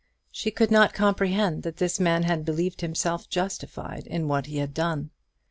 She 0.31 0.49
could 0.49 0.71
not 0.71 0.95
comprehend 0.95 1.61
that 1.61 1.77
this 1.77 1.99
man 1.99 2.23
had 2.23 2.43
believed 2.43 2.81
himself 2.81 3.29
justified 3.29 4.07
in 4.07 4.27
what 4.27 4.47
he 4.47 4.57
had 4.57 4.73
done. 4.73 5.11